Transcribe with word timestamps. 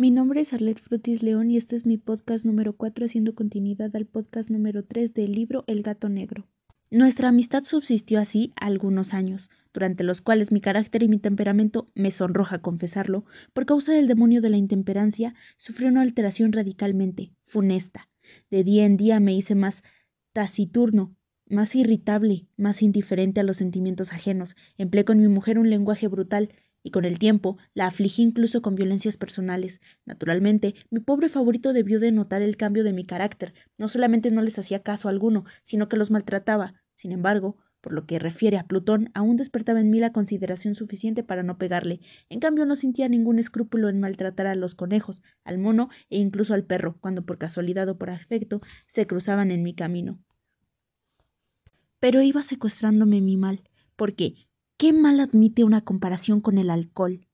Mi 0.00 0.10
nombre 0.10 0.40
es 0.40 0.54
Arlette 0.54 0.80
Frutis 0.80 1.22
León 1.22 1.50
y 1.50 1.58
este 1.58 1.76
es 1.76 1.84
mi 1.84 1.98
podcast 1.98 2.46
número 2.46 2.74
4 2.74 3.04
haciendo 3.04 3.34
continuidad 3.34 3.94
al 3.94 4.06
podcast 4.06 4.48
número 4.48 4.82
3 4.82 5.12
del 5.12 5.32
libro 5.32 5.62
El 5.66 5.82
gato 5.82 6.08
negro. 6.08 6.48
Nuestra 6.90 7.28
amistad 7.28 7.64
subsistió 7.64 8.18
así 8.18 8.54
algunos 8.56 9.12
años, 9.12 9.50
durante 9.74 10.02
los 10.02 10.22
cuales 10.22 10.52
mi 10.52 10.62
carácter 10.62 11.02
y 11.02 11.08
mi 11.08 11.18
temperamento, 11.18 11.86
me 11.94 12.12
sonroja 12.12 12.62
confesarlo, 12.62 13.26
por 13.52 13.66
causa 13.66 13.92
del 13.92 14.08
demonio 14.08 14.40
de 14.40 14.48
la 14.48 14.56
intemperancia, 14.56 15.34
sufrió 15.58 15.90
una 15.90 16.00
alteración 16.00 16.52
radicalmente, 16.52 17.34
funesta. 17.42 18.08
De 18.50 18.64
día 18.64 18.86
en 18.86 18.96
día 18.96 19.20
me 19.20 19.34
hice 19.34 19.54
más 19.54 19.82
taciturno, 20.32 21.14
más 21.46 21.74
irritable, 21.74 22.46
más 22.56 22.80
indiferente 22.80 23.40
a 23.40 23.44
los 23.44 23.58
sentimientos 23.58 24.14
ajenos, 24.14 24.56
empleé 24.78 25.04
con 25.04 25.18
mi 25.18 25.28
mujer 25.28 25.58
un 25.58 25.68
lenguaje 25.68 26.08
brutal, 26.08 26.48
y 26.82 26.90
con 26.90 27.04
el 27.04 27.18
tiempo 27.18 27.58
la 27.74 27.86
afligí 27.86 28.22
incluso 28.22 28.62
con 28.62 28.74
violencias 28.74 29.16
personales. 29.16 29.80
Naturalmente, 30.06 30.74
mi 30.90 31.00
pobre 31.00 31.28
favorito 31.28 31.72
debió 31.72 32.00
de 32.00 32.12
notar 32.12 32.42
el 32.42 32.56
cambio 32.56 32.84
de 32.84 32.92
mi 32.92 33.04
carácter. 33.04 33.54
No 33.78 33.88
solamente 33.88 34.30
no 34.30 34.42
les 34.42 34.58
hacía 34.58 34.82
caso 34.82 35.08
alguno, 35.08 35.44
sino 35.62 35.88
que 35.88 35.96
los 35.96 36.10
maltrataba. 36.10 36.74
Sin 36.94 37.12
embargo, 37.12 37.56
por 37.80 37.92
lo 37.92 38.06
que 38.06 38.18
refiere 38.18 38.58
a 38.58 38.66
Plutón, 38.66 39.10
aún 39.14 39.36
despertaba 39.36 39.80
en 39.80 39.90
mí 39.90 40.00
la 40.00 40.12
consideración 40.12 40.74
suficiente 40.74 41.22
para 41.22 41.42
no 41.42 41.56
pegarle. 41.56 42.00
En 42.28 42.40
cambio, 42.40 42.66
no 42.66 42.76
sentía 42.76 43.08
ningún 43.08 43.38
escrúpulo 43.38 43.88
en 43.88 44.00
maltratar 44.00 44.46
a 44.46 44.54
los 44.54 44.74
conejos, 44.74 45.22
al 45.44 45.58
mono 45.58 45.88
e 46.10 46.18
incluso 46.18 46.52
al 46.52 46.64
perro, 46.64 46.98
cuando 47.00 47.24
por 47.24 47.38
casualidad 47.38 47.88
o 47.88 47.96
por 47.96 48.10
afecto 48.10 48.60
se 48.86 49.06
cruzaban 49.06 49.50
en 49.50 49.62
mi 49.62 49.74
camino. 49.74 50.18
Pero 52.00 52.22
iba 52.22 52.42
secuestrándome 52.42 53.20
mi 53.20 53.36
mal, 53.36 53.62
porque 53.96 54.34
¿Qué 54.80 54.94
mal 54.94 55.20
admite 55.20 55.62
una 55.62 55.82
comparación 55.82 56.40
con 56.40 56.56
el 56.56 56.70
alcohol? 56.70 57.28